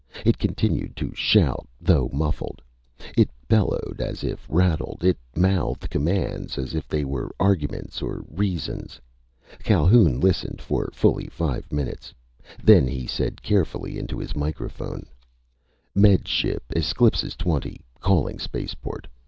[0.25, 2.63] It continued to shout, though muffled.
[3.15, 5.03] It bellowed, as if rattled.
[5.03, 8.99] It mouthed commands as if they were arguments or reasons.
[9.63, 12.15] Calhoun listened for fully five minutes.
[12.63, 15.05] Then he said carefully into his microphone:
[15.93, 19.05] "Med Ship Esclipus Twenty calling spaceport.